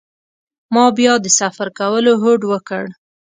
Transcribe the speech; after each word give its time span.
ما 0.73 0.85
بیا 0.97 1.13
د 1.23 1.27
سفر 1.39 1.67
کولو 1.79 2.11
هوډ 2.21 2.41
وکړ. 2.51 2.83